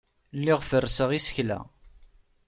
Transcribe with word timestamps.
Lliɣ 0.39 0.59
ferrseɣ 0.69 1.09
isekla. 1.17 1.59